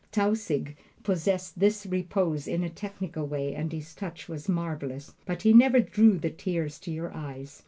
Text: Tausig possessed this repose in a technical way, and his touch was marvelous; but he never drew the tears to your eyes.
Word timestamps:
Tausig 0.11 0.77
possessed 1.03 1.59
this 1.59 1.85
repose 1.85 2.47
in 2.47 2.63
a 2.63 2.71
technical 2.71 3.27
way, 3.27 3.53
and 3.53 3.71
his 3.71 3.93
touch 3.93 4.27
was 4.27 4.49
marvelous; 4.49 5.13
but 5.27 5.43
he 5.43 5.53
never 5.53 5.79
drew 5.79 6.17
the 6.17 6.31
tears 6.31 6.79
to 6.79 6.89
your 6.91 7.13
eyes. 7.13 7.59